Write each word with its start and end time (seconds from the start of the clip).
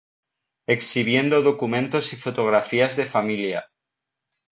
Exhibiendo 0.67 1.43
Documentos 1.43 2.11
y 2.11 2.15
Fotografías 2.15 2.95
de 2.95 3.05
Familia 3.05 3.67